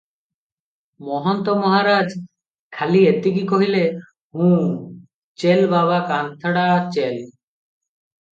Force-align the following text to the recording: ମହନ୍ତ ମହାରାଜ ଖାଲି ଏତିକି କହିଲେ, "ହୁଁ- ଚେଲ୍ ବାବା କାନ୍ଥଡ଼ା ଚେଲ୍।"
ମହନ୍ତ 1.07 1.53
ମହାରାଜ 1.63 2.15
ଖାଲି 2.77 3.01
ଏତିକି 3.09 3.43
କହିଲେ, 3.53 3.81
"ହୁଁ- 4.39 4.49
ଚେଲ୍ 5.43 5.61
ବାବା 5.75 5.99
କାନ୍ଥଡ଼ା 6.13 6.65
ଚେଲ୍।" 6.97 7.21